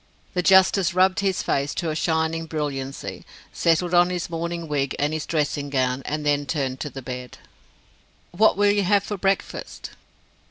[0.33, 5.13] The justice rubbed his face to a shining brilliancy, settled on his morning wig and
[5.13, 7.37] his dressing gown, and then turned to the bed.
[8.31, 9.91] "What will you have for breakfast?"